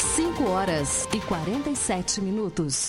Cinco 0.00 0.48
horas 0.48 1.06
e 1.14 1.20
quarenta 1.20 1.68
e 1.70 1.76
sete 1.76 2.20
minutos. 2.20 2.88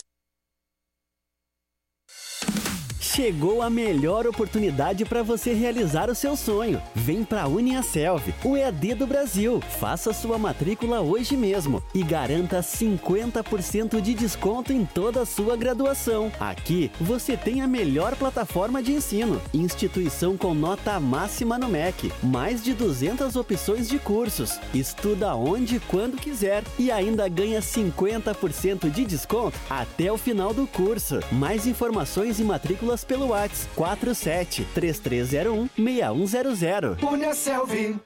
Chegou 3.16 3.62
a 3.62 3.70
melhor 3.70 4.26
oportunidade 4.26 5.06
para 5.06 5.22
você 5.22 5.54
realizar 5.54 6.10
o 6.10 6.16
seu 6.16 6.36
sonho. 6.36 6.82
Vem 6.96 7.24
para 7.24 7.44
a 7.44 7.48
Uniaselv, 7.48 8.34
o 8.44 8.58
EAD 8.58 8.96
do 8.96 9.06
Brasil. 9.06 9.62
Faça 9.80 10.12
sua 10.12 10.40
matrícula 10.40 11.00
hoje 11.00 11.38
mesmo 11.38 11.84
e 11.94 12.02
garanta 12.02 12.60
50% 12.62 14.02
de 14.02 14.16
desconto 14.16 14.74
em 14.74 14.84
toda 14.84 15.22
a 15.22 15.26
sua 15.28 15.56
graduação. 15.56 16.32
Aqui 16.40 16.90
você 17.00 17.38
tem 17.38 17.62
a 17.62 17.68
melhor 17.68 18.16
plataforma 18.16 18.82
de 18.82 18.94
ensino, 18.94 19.40
instituição 19.54 20.36
com 20.36 20.56
nota 20.56 21.00
máxima 21.00 21.60
no 21.60 21.70
MEC, 21.70 22.12
mais 22.24 22.64
de 22.64 22.74
200 22.74 23.36
opções 23.36 23.88
de 23.88 24.00
cursos. 24.00 24.60
Estuda 24.74 25.36
onde 25.36 25.76
e 25.76 25.80
quando 25.80 26.18
quiser 26.18 26.64
e 26.80 26.90
ainda 26.90 27.28
ganha 27.28 27.60
50% 27.60 28.90
de 28.90 29.06
desconto 29.06 29.60
até 29.70 30.12
o 30.12 30.18
final 30.18 30.52
do 30.52 30.66
curso. 30.66 31.20
Mais 31.32 31.68
informações 31.68 32.40
e 32.40 32.44
matrículas 32.44 33.03
pelo 33.04 33.28
WhatsApp 33.28 33.70
47 33.76 34.66
3301 34.74 35.70
6100. 35.78 36.96
Punha 36.96 37.34
Selvi. 37.34 38.00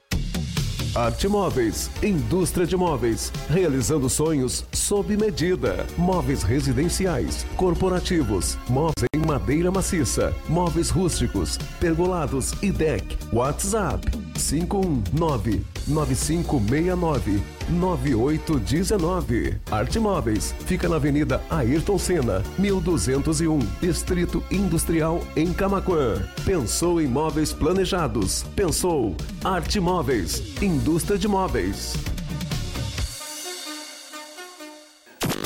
Arte 0.94 1.28
Móveis, 1.28 1.90
indústria 2.02 2.66
de 2.66 2.76
móveis, 2.76 3.30
realizando 3.48 4.08
sonhos 4.08 4.64
sob 4.72 5.16
medida. 5.16 5.86
Móveis 5.96 6.42
residenciais, 6.42 7.46
corporativos, 7.56 8.58
móveis 8.68 9.07
madeira 9.28 9.70
maciça, 9.70 10.34
móveis 10.48 10.88
rústicos, 10.88 11.58
pergolados 11.78 12.54
e 12.62 12.72
deck. 12.72 13.04
WhatsApp 13.30 14.10
519 14.38 15.66
9569 15.86 17.42
9819. 17.68 19.58
Arte 19.70 20.00
Móveis 20.00 20.54
fica 20.64 20.88
na 20.88 20.96
Avenida 20.96 21.42
Ayrton 21.50 21.98
Senna, 21.98 22.42
1201, 22.58 23.58
Distrito 23.82 24.42
Industrial 24.50 25.20
em 25.36 25.52
Camaquã. 25.52 26.22
Pensou 26.46 26.98
em 26.98 27.06
móveis 27.06 27.52
planejados? 27.52 28.44
Pensou 28.56 29.14
Arte 29.44 29.78
Móveis, 29.78 30.42
indústria 30.62 31.18
de 31.18 31.28
móveis. 31.28 31.92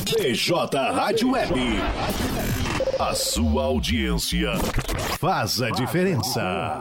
BJ 0.05 0.79
Rádio 0.93 1.33
Web. 1.33 1.53
A 3.03 3.15
sua 3.17 3.65
audiência 3.65 4.53
faz 5.19 5.61
a 5.61 5.71
diferença. 5.71 6.81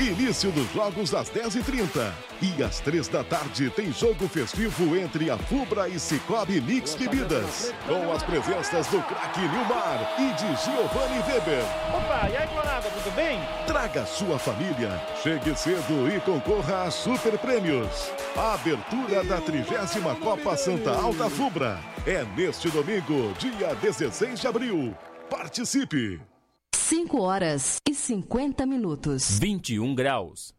Início 0.00 0.50
dos 0.50 0.68
jogos 0.72 1.14
às 1.14 1.30
10h30. 1.30 2.12
E 2.42 2.62
às 2.62 2.80
3 2.80 3.08
da 3.08 3.22
tarde 3.22 3.70
tem 3.70 3.92
jogo 3.92 4.28
festivo 4.28 4.96
entre 4.96 5.30
a 5.30 5.38
Fubra 5.38 5.88
e 5.88 5.98
Cicobi 5.98 6.60
Mix 6.60 6.94
Bebidas. 6.94 7.72
Com 7.86 8.12
as 8.12 8.22
presenças 8.22 8.86
do 8.88 9.00
craque 9.02 9.40
Nilmar 9.40 10.14
e 10.18 10.32
de 10.32 10.62
Giovanni 10.62 11.18
Weber. 11.26 11.64
Opa, 11.94 12.28
e 12.28 12.36
aí, 12.36 12.48
Colorado, 12.48 12.84
tudo 13.02 13.14
bem? 13.14 13.40
Traga 13.66 14.04
sua 14.04 14.38
família, 14.38 15.00
chegue 15.22 15.56
cedo 15.56 16.08
e 16.14 16.20
concorra 16.20 16.84
a 16.84 16.90
super 16.90 17.38
prêmios. 17.38 18.10
A 18.36 18.54
abertura 18.54 19.22
da 19.24 19.40
30 19.40 19.64
Copa 20.20 20.56
Santa 20.56 20.92
Alta 20.92 21.30
Fubra 21.30 21.78
é 22.06 22.24
neste 22.36 22.68
domingo, 22.70 23.32
dia 23.38 23.74
16 23.74 24.40
de 24.40 24.46
abril. 24.46 24.94
Participe! 25.30 26.20
5 26.74 27.20
horas 27.20 27.78
e 27.88 27.94
50 27.94 28.66
minutos. 28.66 29.38
21 29.38 29.94
graus. 29.94 30.54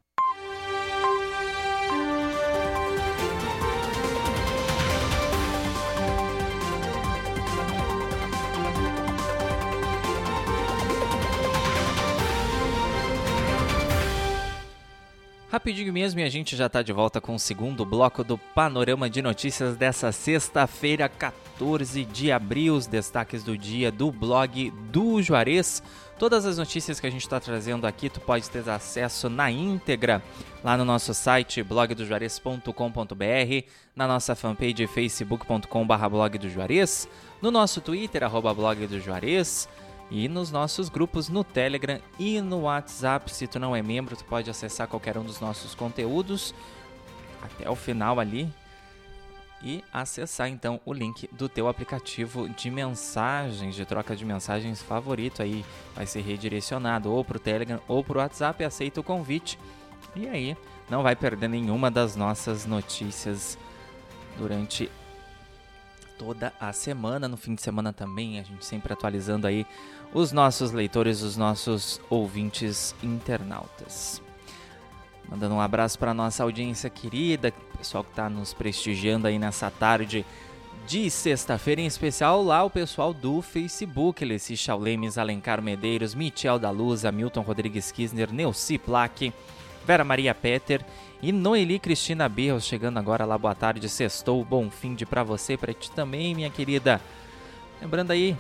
Rapidinho 15.56 15.94
mesmo 15.94 16.20
e 16.20 16.24
a 16.24 16.30
gente 16.30 16.54
já 16.54 16.66
está 16.66 16.82
de 16.82 16.92
volta 16.92 17.22
com 17.22 17.34
o 17.34 17.40
segundo 17.40 17.86
bloco 17.86 18.26
do 18.26 18.38
Panorama 18.38 19.10
de 19.10 19.22
Notícias 19.22 19.78
dessa 19.78 20.12
sexta-feira, 20.12 21.08
14 21.08 22.04
de 22.04 22.30
abril. 22.30 22.76
Os 22.76 22.88
destaques 22.88 23.42
do 23.42 23.58
dia 23.58 23.90
do 23.90 24.12
blog 24.12 24.70
do 24.92 25.22
Juarez. 25.22 25.82
Todas 26.20 26.46
as 26.46 26.58
notícias 26.58 27.00
que 27.00 27.08
a 27.08 27.10
gente 27.10 27.22
está 27.22 27.40
trazendo 27.40 27.88
aqui, 27.88 28.10
tu 28.10 28.20
pode 28.20 28.50
ter 28.50 28.70
acesso 28.70 29.30
na 29.30 29.50
íntegra 29.50 30.22
lá 30.62 30.76
no 30.76 30.84
nosso 30.84 31.14
site 31.14 31.64
blogdojuarez.com.br, 31.64 33.70
na 33.96 34.08
nossa 34.08 34.36
fanpage 34.36 34.86
facebook.com.br 34.88 36.10
blog 36.10 36.38
do 36.38 36.50
Juarez, 36.50 37.08
no 37.42 37.50
nosso 37.50 37.80
Twitter, 37.80 38.26
arroba 38.26 38.54
blog 38.54 38.88
do 38.88 39.00
Juarez, 39.00 39.70
e 40.10 40.28
nos 40.28 40.52
nossos 40.52 40.90
grupos 40.90 41.30
no 41.30 41.44
Telegram 41.44 42.00
e 42.20 42.40
no 42.42 42.62
WhatsApp. 42.62 43.32
Se 43.32 43.48
tu 43.48 43.60
não 43.60 43.76
é 43.76 43.82
membro, 43.82 44.16
tu 44.16 44.24
pode 44.26 44.50
acessar 44.50 44.88
qualquer 44.88 45.18
um 45.18 45.24
dos 45.24 45.40
nossos 45.40 45.74
conteúdos 45.74 46.54
até 47.42 47.70
o 47.70 47.76
final 47.76 48.20
ali 48.20 48.52
e 49.64 49.84
acessar 49.92 50.48
então 50.48 50.80
o 50.86 50.94
link 50.94 51.28
do 51.32 51.50
teu 51.50 51.68
aplicativo 51.68 52.48
de 52.50 52.70
mensagens, 52.70 53.74
de 53.74 53.86
troca 53.86 54.16
de 54.16 54.24
mensagens 54.24 54.82
favorito 54.82 55.42
aí, 55.42 55.66
vai 55.96 56.06
ser 56.06 56.22
redirecionado 56.22 57.12
ou 57.12 57.24
para 57.24 57.38
o 57.38 57.40
Telegram 57.40 57.80
ou 57.88 58.04
para 58.04 58.18
o 58.18 58.22
WhatsApp, 58.22 58.64
aceita 58.64 59.00
o 59.00 59.04
convite 59.04 59.58
e 60.16 60.28
aí 60.28 60.58
não 60.90 61.02
vai 61.02 61.16
perder 61.16 61.48
nenhuma 61.48 61.90
das 61.90 62.16
nossas 62.16 62.66
notícias 62.66 63.58
durante 64.38 64.92
toda 66.18 66.54
a 66.60 66.72
semana, 66.74 67.28
no 67.28 67.38
fim 67.38 67.56
de 67.56 67.62
semana 67.62 67.94
também, 67.94 68.40
a 68.40 68.44
gente 68.44 68.66
sempre 68.66 68.94
atualizando 68.94 69.48
aí 69.48 69.66
os 70.14 70.32
nossos 70.32 70.72
leitores, 70.72 71.22
os 71.22 71.36
nossos 71.36 72.00
ouvintes 72.10 72.96
internautas. 73.04 74.22
Mandando 75.30 75.56
um 75.56 75.62
abraço 75.62 75.98
para 75.98 76.14
nossa 76.14 76.44
audiência 76.44 76.90
querida, 76.90 77.52
pessoal 77.78 78.04
que 78.04 78.12
está 78.12 78.30
nos 78.30 78.54
prestigiando 78.54 79.28
aí 79.28 79.40
nessa 79.40 79.70
tarde 79.72 80.26
de 80.88 81.10
sexta-feira, 81.10 81.82
em 81.82 81.88
especial 81.88 82.44
lá 82.44 82.64
o 82.64 82.70
pessoal 82.70 83.12
do 83.12 83.42
Facebook, 83.42 84.24
Leci 84.24 84.56
Chaulemes, 84.56 85.18
Alencar 85.18 85.62
Medeiros, 85.62 86.14
Michel 86.14 86.60
da 86.60 86.70
Luz, 86.70 87.06
Hamilton 87.06 87.42
Rodrigues 87.42 87.92
Kisner, 87.92 88.32
Neuci 88.32 88.78
Plaque, 88.78 89.34
Vera 89.86 90.04
Maria 90.04 90.34
Peter 90.34 90.84
e 91.22 91.32
Noeli 91.32 91.78
Cristina 91.78 92.28
Berros, 92.28 92.66
chegando 92.66 92.98
agora 92.98 93.24
lá, 93.24 93.38
boa 93.38 93.54
tarde, 93.54 93.88
sextou, 93.88 94.44
bom 94.44 94.70
fim 94.70 94.96
de 94.96 95.06
para 95.06 95.24
você, 95.24 95.56
para 95.56 95.74
ti 95.74 95.92
também, 95.92 96.34
minha 96.34 96.50
querida. 96.50 97.00
Lembrando 97.80 98.10
aí, 98.10 98.36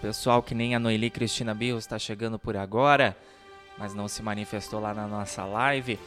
pessoal 0.00 0.42
que 0.42 0.54
nem 0.54 0.74
a 0.74 0.78
Noeli 0.78 1.10
Cristina 1.10 1.54
Berros 1.54 1.84
está 1.84 1.98
chegando 1.98 2.38
por 2.38 2.56
agora, 2.56 3.14
mas 3.76 3.94
não 3.94 4.08
se 4.08 4.22
manifestou 4.22 4.80
lá 4.80 4.94
na 4.94 5.06
nossa 5.06 5.44
live, 5.44 5.98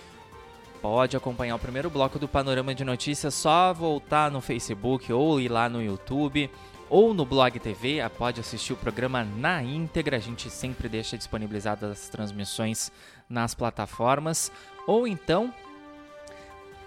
pode 0.82 1.16
acompanhar 1.16 1.56
o 1.56 1.60
primeiro 1.60 1.90
bloco 1.92 2.18
do 2.18 2.28
Panorama 2.28 2.74
de 2.74 2.84
Notícias, 2.84 3.36
só 3.36 3.72
voltar 3.74 4.32
no 4.32 4.42
Facebook 4.42 5.14
ou 5.14 5.40
ir 5.40 5.50
lá 5.50 5.70
no 5.70 5.84
YouTube 5.84 6.50
ou 6.90 7.14
no 7.14 7.26
Blog 7.26 7.60
TV, 7.60 7.98
pode 8.18 8.40
assistir 8.40 8.74
o 8.74 8.78
programa 8.78 9.24
na 9.24 9.64
íntegra, 9.64 10.18
a 10.18 10.20
gente 10.20 10.50
sempre 10.50 10.90
deixa 10.90 11.18
disponibilizadas 11.18 11.92
as 11.92 12.10
transmissões 12.10 12.92
nas 13.30 13.54
plataformas, 13.54 14.52
ou 14.88 15.08
então 15.08 15.54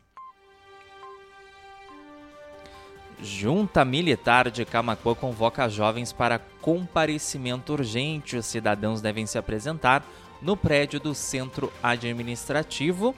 Junta 3.19 3.84
Militar 3.84 4.51
de 4.51 4.63
Camacuã 4.63 5.15
convoca 5.15 5.67
jovens 5.69 6.13
para 6.13 6.39
comparecimento 6.62 7.73
urgente. 7.73 8.38
Os 8.38 8.45
cidadãos 8.45 9.01
devem 9.01 9.25
se 9.25 9.38
apresentar 9.38 10.06
no 10.41 10.56
prédio 10.56 10.99
do 10.99 11.15
Centro 11.15 11.71
Administrativo. 11.82 13.15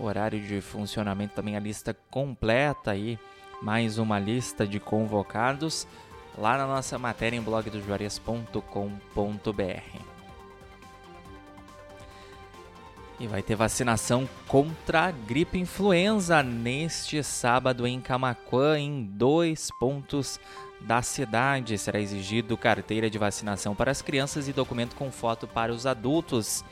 Horário 0.00 0.40
de 0.40 0.62
funcionamento 0.62 1.34
também 1.34 1.56
a 1.56 1.60
lista 1.60 1.94
completa 2.10 2.92
aí, 2.92 3.18
mais 3.60 3.98
uma 3.98 4.18
lista 4.18 4.66
de 4.66 4.80
convocados 4.80 5.86
lá 6.38 6.56
na 6.56 6.66
nossa 6.66 6.98
matéria 6.98 7.36
em 7.36 7.42
blogdojuarez.com.br. 7.42 10.00
E 13.18 13.26
vai 13.26 13.42
ter 13.42 13.54
vacinação 13.54 14.26
contra 14.48 15.08
a 15.08 15.10
gripe 15.10 15.58
influenza 15.58 16.42
neste 16.42 17.22
sábado 17.22 17.86
em 17.86 18.00
Camaquã, 18.00 18.78
em 18.78 19.04
dois 19.04 19.68
pontos 19.78 20.40
da 20.80 21.02
cidade. 21.02 21.76
Será 21.76 22.00
exigido 22.00 22.56
carteira 22.56 23.10
de 23.10 23.18
vacinação 23.18 23.74
para 23.74 23.90
as 23.90 24.00
crianças 24.00 24.48
e 24.48 24.54
documento 24.54 24.96
com 24.96 25.12
foto 25.12 25.46
para 25.46 25.70
os 25.70 25.84
adultos. 25.84 26.64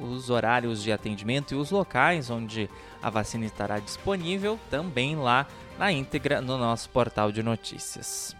Os 0.00 0.30
horários 0.30 0.82
de 0.82 0.90
atendimento 0.90 1.52
e 1.52 1.56
os 1.56 1.70
locais 1.70 2.30
onde 2.30 2.70
a 3.02 3.10
vacina 3.10 3.44
estará 3.44 3.78
disponível 3.78 4.58
também 4.70 5.14
lá 5.14 5.46
na 5.78 5.92
íntegra 5.92 6.40
no 6.40 6.56
nosso 6.56 6.88
portal 6.88 7.30
de 7.30 7.42
notícias. 7.42 8.34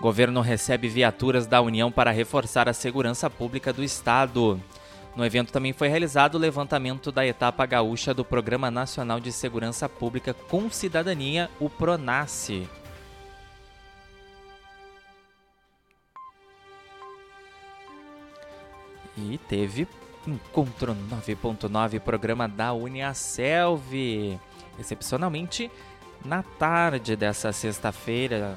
Governo 0.00 0.40
recebe 0.40 0.88
viaturas 0.88 1.46
da 1.46 1.60
União 1.60 1.90
para 1.90 2.10
reforçar 2.10 2.68
a 2.68 2.72
segurança 2.72 3.28
pública 3.28 3.72
do 3.72 3.82
Estado. 3.82 4.60
No 5.16 5.26
evento 5.26 5.52
também 5.52 5.72
foi 5.72 5.88
realizado 5.88 6.36
o 6.36 6.38
levantamento 6.38 7.10
da 7.10 7.26
etapa 7.26 7.66
gaúcha 7.66 8.14
do 8.14 8.24
Programa 8.24 8.70
Nacional 8.70 9.18
de 9.18 9.32
Segurança 9.32 9.88
Pública 9.88 10.32
com 10.32 10.70
Cidadania, 10.70 11.50
o 11.58 11.68
PRONASSE. 11.68 12.68
E 19.18 19.38
teve 19.48 19.88
Encontro 20.26 20.94
9.9, 20.94 21.98
programa 22.00 22.46
da 22.46 22.72
Uniaselv. 22.72 24.38
Excepcionalmente, 24.78 25.70
na 26.24 26.42
tarde 26.42 27.16
dessa 27.16 27.52
sexta-feira, 27.52 28.56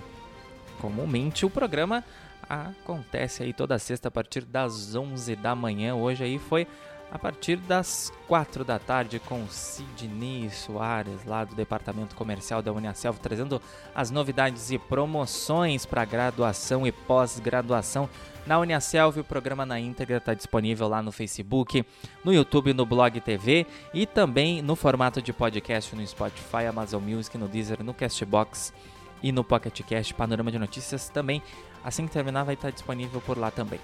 comumente 0.79 1.45
o 1.45 1.49
programa 1.49 2.03
acontece 2.47 3.43
aí 3.43 3.53
toda 3.53 3.79
sexta 3.79 4.09
a 4.09 4.11
partir 4.11 4.45
das 4.45 4.93
11 4.93 5.35
da 5.37 5.55
manhã. 5.55 5.95
Hoje 5.95 6.23
aí 6.23 6.37
foi 6.37 6.67
a 7.11 7.19
partir 7.19 7.57
das 7.57 8.11
4 8.27 8.63
da 8.63 8.79
tarde 8.79 9.19
com 9.19 9.45
Sidney 9.49 10.49
Soares, 10.49 11.25
lá 11.25 11.43
do 11.43 11.53
Departamento 11.53 12.15
Comercial 12.15 12.61
da 12.61 12.71
Uniaselv, 12.71 13.19
trazendo 13.19 13.61
as 13.93 14.09
novidades 14.09 14.71
e 14.71 14.77
promoções 14.77 15.85
para 15.85 16.05
graduação 16.05 16.87
e 16.87 16.91
pós-graduação 16.91 18.09
na 18.47 18.57
Uniaselv. 18.57 19.19
O 19.19 19.23
programa 19.25 19.65
na 19.65 19.77
íntegra 19.77 20.17
está 20.17 20.33
disponível 20.33 20.87
lá 20.87 21.01
no 21.01 21.11
Facebook, 21.11 21.85
no 22.23 22.33
YouTube, 22.33 22.73
no 22.73 22.85
Blog 22.85 23.19
TV 23.19 23.67
e 23.93 24.05
também 24.05 24.61
no 24.61 24.77
formato 24.77 25.21
de 25.21 25.33
podcast 25.33 25.93
no 25.93 26.07
Spotify, 26.07 26.65
Amazon 26.69 27.03
Music, 27.03 27.37
no 27.37 27.49
Deezer, 27.49 27.83
no 27.83 27.93
Castbox 27.93 28.73
e 29.21 29.33
no 29.33 29.43
Pocket 29.43 29.81
Cast, 29.81 30.13
Panorama 30.13 30.49
de 30.49 30.57
Notícias 30.57 31.09
também. 31.09 31.43
Assim 31.83 32.07
que 32.07 32.13
terminar, 32.13 32.45
vai 32.45 32.53
estar 32.53 32.71
disponível 32.71 33.19
por 33.19 33.37
lá 33.37 33.51
também. 33.51 33.79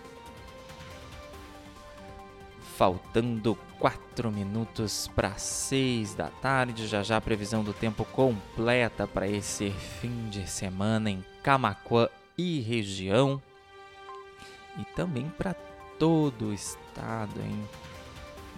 Faltando 2.81 3.59
4 3.79 4.33
minutos 4.33 5.07
para 5.15 5.35
6 5.35 6.15
da 6.15 6.29
tarde, 6.29 6.87
já 6.87 7.03
já 7.03 7.19
a 7.19 7.21
previsão 7.21 7.63
do 7.63 7.75
tempo 7.75 8.07
completa 8.07 9.07
para 9.07 9.29
esse 9.29 9.69
fim 9.69 10.31
de 10.31 10.49
semana 10.49 11.11
em 11.11 11.23
Camacuã 11.43 12.09
e 12.39 12.59
região. 12.61 13.43
E 14.79 14.85
também 14.97 15.29
para 15.29 15.53
todo 15.99 16.47
o 16.47 16.55
estado, 16.55 17.39
hein? 17.43 17.69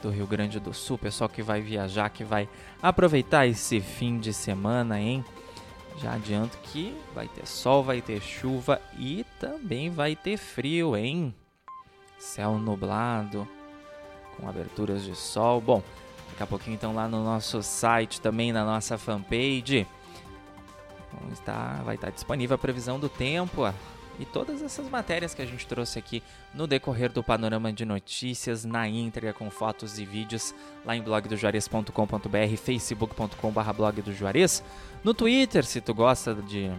Do 0.01 0.09
Rio 0.09 0.29
Grande 0.29 0.61
do 0.61 0.73
Sul, 0.73 0.97
pessoal 0.97 1.29
que 1.29 1.43
vai 1.43 1.61
viajar, 1.61 2.09
que 2.09 2.23
vai 2.23 2.49
aproveitar 2.81 3.49
esse 3.49 3.81
fim 3.81 4.21
de 4.21 4.33
semana, 4.33 5.01
hein? 5.01 5.25
Já 6.01 6.13
adianto 6.13 6.57
que 6.59 6.97
vai 7.13 7.27
ter 7.27 7.45
sol, 7.45 7.83
vai 7.83 8.01
ter 8.01 8.23
chuva 8.23 8.81
e 8.97 9.27
também 9.41 9.91
vai 9.91 10.15
ter 10.15 10.37
frio, 10.37 10.97
hein? 10.97 11.35
Céu 12.21 12.57
nublado, 12.57 13.49
com 14.37 14.49
aberturas 14.49 15.05
de 15.05 15.15
sol. 15.15 15.61
Bom, 15.61 15.83
daqui 16.31 16.43
a 16.43 16.47
pouquinho 16.47 16.75
então 16.75 16.95
lá 16.95 17.09
no 17.09 17.23
nosso 17.25 17.63
site, 17.63 18.21
também 18.21 18.53
na 18.53 18.65
nossa 18.65 18.99
fanpage, 18.99 19.87
está, 21.33 21.81
vai 21.85 21.95
estar 21.95 22.11
disponível 22.11 22.55
a 22.55 22.59
previsão 22.59 22.99
do 22.99 23.09
tempo 23.09 23.63
e 24.19 24.25
todas 24.25 24.63
essas 24.63 24.89
matérias 24.89 25.35
que 25.35 25.43
a 25.43 25.47
gente 25.47 25.67
trouxe 25.67 25.99
aqui 25.99 26.23
no 26.55 26.67
decorrer 26.67 27.11
do 27.11 27.23
panorama 27.23 27.73
de 27.73 27.85
notícias 27.85 28.65
na 28.65 28.87
íntegra 28.87 29.33
com 29.33 29.51
fotos 29.51 29.99
e 29.99 30.05
vídeos 30.05 30.55
lá 30.85 30.95
em 30.95 31.03
blogdojuarez.com.br, 31.03 32.57
facebook.com.br 32.57 33.73
blog 33.75 34.03
do 34.03 34.13
Juarez, 34.13 34.63
no 35.03 35.15
Twitter, 35.15 35.65
se 35.65 35.81
tu 35.81 35.95
gosta 35.95 36.35
de 36.35 36.71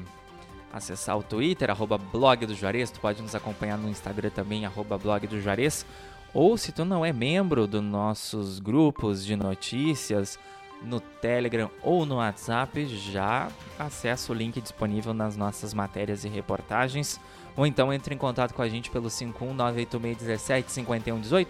acessar 0.72 1.18
o 1.18 1.24
Twitter, 1.24 1.70
arroba 1.70 1.98
blog 1.98 2.46
do 2.46 2.56
Juarez, 2.56 2.89
tu 2.89 3.00
pode 3.00 3.22
nos 3.22 3.36
acompanhar 3.36 3.78
no 3.78 3.89
Instagram 3.89 4.30
também, 4.30 4.66
arroba 4.66 4.98
blog 4.98 5.28
do 5.28 5.42
Juarez, 5.42 5.86
ou 6.34 6.58
se 6.58 6.72
tu 6.72 6.84
não 6.84 7.06
é 7.06 7.13
membro 7.13 7.67
dos 7.67 7.84
nossos 7.84 8.60
grupos 8.60 9.24
de 9.24 9.36
notícias 9.36 10.39
no 10.82 11.00
Telegram 11.00 11.69
ou 11.82 12.06
no 12.06 12.15
WhatsApp, 12.15 12.86
já 12.88 13.50
acessa 13.78 14.32
o 14.32 14.36
link 14.36 14.60
disponível 14.60 15.13
nas 15.13 15.38
nossas 15.38 15.72
matérias 15.74 16.26
e 16.26 16.30
reportagens. 16.30 17.19
Ou 17.56 17.67
então 17.67 17.93
entre 17.93 18.15
em 18.15 18.17
contato 18.17 18.54
com 18.54 18.62
a 18.62 18.67
gente 18.67 18.89
pelo 18.89 19.08
51986175118, 19.10 21.48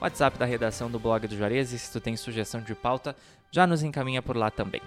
WhatsApp 0.00 0.38
da 0.38 0.44
redação 0.44 0.90
do 0.90 0.98
blog 0.98 1.28
do 1.28 1.36
Juarez. 1.36 1.72
E 1.72 1.78
se 1.78 1.92
tu 1.92 2.00
tem 2.00 2.16
sugestão 2.16 2.60
de 2.60 2.74
pauta, 2.74 3.16
já 3.50 3.66
nos 3.66 3.82
encaminha 3.82 4.20
por 4.20 4.36
lá 4.36 4.50
também. 4.50 4.82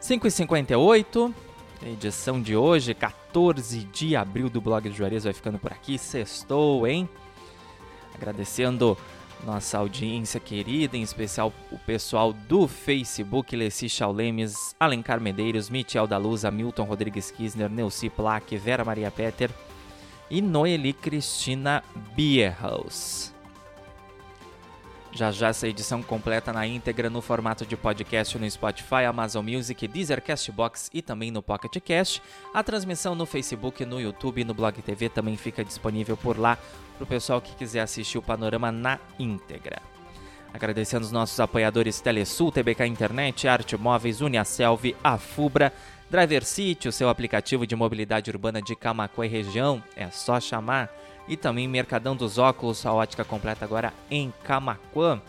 5h58, 0.00 1.34
edição 1.84 2.40
de 2.40 2.56
hoje, 2.56 2.94
14 2.94 3.84
de 3.84 4.16
abril 4.16 4.48
do 4.48 4.58
blog 4.60 4.88
do 4.88 4.94
Juarez, 4.94 5.24
vai 5.24 5.32
ficando 5.32 5.58
por 5.58 5.72
aqui. 5.72 5.98
Sextou, 5.98 6.86
hein? 6.86 7.08
Agradecendo 8.14 8.96
nossa 9.44 9.78
audiência 9.78 10.38
querida, 10.38 10.96
em 10.96 11.02
especial 11.02 11.52
o 11.70 11.78
pessoal 11.78 12.32
do 12.32 12.68
Facebook, 12.68 13.54
Leci 13.56 13.88
Chaulemes, 13.88 14.74
Alencar 14.78 15.20
Medeiros, 15.20 15.68
Michel 15.68 16.06
da 16.06 16.16
Luz, 16.16 16.44
Hamilton 16.44 16.84
Rodrigues 16.84 17.30
Kisner, 17.30 17.68
Neuci 17.68 18.08
Plaque, 18.08 18.56
Vera 18.56 18.84
Maria 18.84 19.10
Peter 19.10 19.50
e 20.30 20.40
Noeli 20.40 20.92
Cristina 20.92 21.82
Bierhaus. 22.14 23.31
Já 25.14 25.30
já 25.30 25.48
essa 25.48 25.68
edição 25.68 26.02
completa 26.02 26.54
na 26.54 26.66
íntegra 26.66 27.10
no 27.10 27.20
formato 27.20 27.66
de 27.66 27.76
podcast 27.76 28.38
no 28.38 28.50
Spotify, 28.50 29.04
Amazon 29.06 29.46
Music, 29.46 29.86
Deezer, 29.86 30.22
Castbox 30.22 30.88
e 30.92 31.02
também 31.02 31.30
no 31.30 31.42
Pocket 31.42 31.82
Cast. 31.82 32.22
A 32.54 32.62
transmissão 32.62 33.14
no 33.14 33.26
Facebook, 33.26 33.84
no 33.84 34.00
YouTube 34.00 34.40
e 34.40 34.44
no 34.44 34.54
Blog 34.54 34.80
TV 34.80 35.10
também 35.10 35.36
fica 35.36 35.62
disponível 35.62 36.16
por 36.16 36.38
lá 36.38 36.56
para 36.96 37.04
o 37.04 37.06
pessoal 37.06 37.42
que 37.42 37.54
quiser 37.54 37.80
assistir 37.80 38.16
o 38.16 38.22
panorama 38.22 38.72
na 38.72 38.98
íntegra. 39.18 39.82
Agradecendo 40.54 41.04
os 41.04 41.12
nossos 41.12 41.38
apoiadores 41.40 42.00
Telesul, 42.00 42.50
TBK 42.50 42.86
Internet, 42.86 43.46
Arte 43.46 43.76
Móveis, 43.76 44.22
Uniaselv, 44.22 44.94
Afubra, 45.04 45.74
Driver 46.12 46.44
City, 46.44 46.88
o 46.88 46.92
seu 46.92 47.08
aplicativo 47.08 47.66
de 47.66 47.74
mobilidade 47.74 48.30
urbana 48.30 48.60
de 48.60 48.76
Camacuã 48.76 49.24
e 49.24 49.30
região, 49.30 49.82
é 49.96 50.10
só 50.10 50.38
chamar 50.38 50.94
e 51.26 51.38
também 51.38 51.66
Mercadão 51.66 52.14
dos 52.14 52.36
Óculos, 52.36 52.84
a 52.84 52.92
ótica 52.92 53.24
completa 53.24 53.64
agora 53.64 53.94
em 54.10 54.30
Camaquã. 54.44 55.22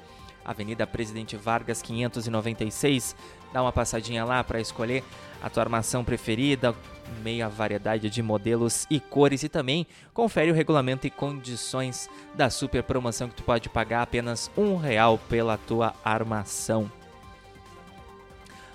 Avenida 0.43 0.85
Presidente 0.85 1.37
Vargas 1.37 1.81
596. 1.81 3.15
Dá 3.53 3.61
uma 3.61 3.71
passadinha 3.71 4.25
lá 4.25 4.43
para 4.43 4.59
escolher 4.59 5.05
a 5.41 5.49
tua 5.49 5.63
armação 5.63 6.03
preferida, 6.03 6.75
meia 7.23 7.47
variedade 7.47 8.09
de 8.09 8.21
modelos 8.21 8.85
e 8.89 8.99
cores 8.99 9.41
e 9.43 9.47
também 9.47 9.87
confere 10.13 10.51
o 10.51 10.53
regulamento 10.53 11.07
e 11.07 11.09
condições 11.09 12.09
da 12.35 12.49
super 12.49 12.83
promoção 12.83 13.29
que 13.29 13.35
tu 13.35 13.43
pode 13.43 13.69
pagar 13.69 14.01
apenas 14.01 14.51
um 14.57 14.75
real 14.75 15.17
pela 15.29 15.57
tua 15.57 15.95
armação. 16.03 16.91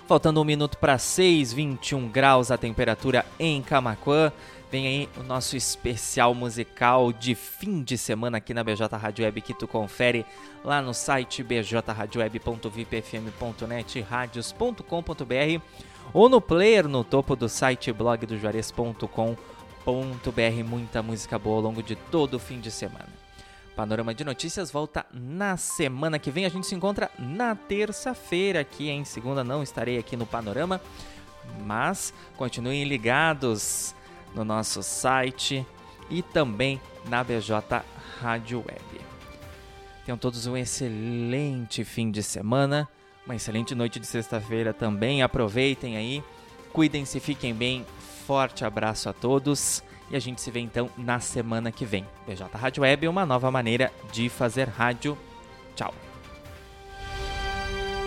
Faltando 0.09 0.41
um 0.41 0.43
minuto 0.43 0.77
para 0.79 0.97
6, 0.97 1.53
21 1.53 2.09
graus 2.09 2.49
a 2.49 2.57
temperatura 2.57 3.23
em 3.39 3.61
Camacuã. 3.61 4.33
Vem 4.71 4.87
aí 4.87 5.07
o 5.15 5.21
nosso 5.21 5.55
especial 5.55 6.33
musical 6.33 7.13
de 7.13 7.35
fim 7.35 7.83
de 7.83 7.95
semana 7.95 8.39
aqui 8.39 8.51
na 8.51 8.63
BJ 8.63 8.87
Rádio 8.97 9.23
Web 9.23 9.39
que 9.41 9.53
tu 9.53 9.67
confere 9.67 10.25
lá 10.65 10.81
no 10.81 10.95
site 10.95 11.43
bjradioweb.vipfm.net, 11.43 14.01
radios.com.br 14.01 15.61
ou 16.11 16.27
no 16.27 16.41
player 16.41 16.87
no 16.87 17.03
topo 17.03 17.35
do 17.35 17.47
site 17.47 17.93
blogdojuarez.com.br. 17.93 20.63
Muita 20.67 21.03
música 21.03 21.37
boa 21.37 21.57
ao 21.57 21.61
longo 21.61 21.83
de 21.83 21.95
todo 21.95 22.33
o 22.33 22.39
fim 22.39 22.59
de 22.59 22.71
semana. 22.71 23.28
Panorama 23.79 24.13
de 24.13 24.25
Notícias 24.25 24.69
volta 24.69 25.05
na 25.09 25.55
semana 25.55 26.19
que 26.19 26.29
vem. 26.29 26.43
A 26.43 26.49
gente 26.49 26.67
se 26.67 26.75
encontra 26.75 27.09
na 27.17 27.55
terça-feira 27.55 28.59
aqui, 28.59 28.89
em 28.89 29.05
segunda 29.05 29.41
não 29.41 29.63
estarei 29.63 29.97
aqui 29.97 30.17
no 30.17 30.25
Panorama, 30.25 30.81
mas 31.61 32.13
continuem 32.35 32.83
ligados 32.83 33.95
no 34.35 34.43
nosso 34.43 34.83
site 34.83 35.65
e 36.09 36.21
também 36.21 36.81
na 37.07 37.23
BJ 37.23 37.81
Rádio 38.19 38.57
Web. 38.67 39.01
Tenham 40.03 40.17
todos 40.17 40.45
um 40.45 40.57
excelente 40.57 41.85
fim 41.85 42.11
de 42.11 42.21
semana, 42.21 42.85
uma 43.25 43.37
excelente 43.37 43.73
noite 43.73 43.97
de 43.97 44.07
sexta-feira 44.07 44.73
também. 44.73 45.21
Aproveitem 45.21 45.95
aí, 45.95 46.21
cuidem-se, 46.73 47.17
fiquem 47.21 47.53
bem. 47.53 47.85
Forte 48.27 48.65
abraço 48.65 49.07
a 49.07 49.13
todos 49.13 49.81
e 50.09 50.15
a 50.15 50.19
gente 50.19 50.41
se 50.41 50.51
vê 50.51 50.59
então 50.59 50.89
na 50.97 51.19
semana 51.19 51.71
que 51.71 51.85
vem. 51.85 52.05
BJ 52.27 52.47
Rádio 52.53 52.83
Web, 52.83 53.07
uma 53.07 53.25
nova 53.25 53.51
maneira 53.51 53.91
de 54.11 54.29
fazer 54.29 54.67
rádio. 54.67 55.17
Tchau. 55.75 55.93